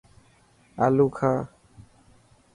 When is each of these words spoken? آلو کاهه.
آلو 0.83 1.07
کاهه. 1.17 1.43